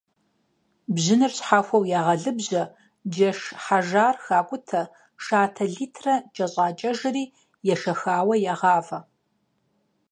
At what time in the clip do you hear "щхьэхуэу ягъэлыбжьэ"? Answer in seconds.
1.37-2.63